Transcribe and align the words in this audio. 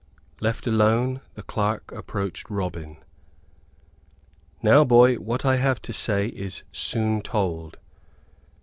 Left 0.39 0.65
alone, 0.65 1.21
the 1.35 1.43
clerk 1.43 1.91
approached 1.91 2.49
Robin. 2.49 2.97
"Now, 4.63 4.83
boy, 4.83 5.17
what 5.17 5.45
I 5.45 5.57
have 5.57 5.79
to 5.83 5.93
say 5.93 6.29
is 6.29 6.63
soon 6.71 7.21
told. 7.21 7.77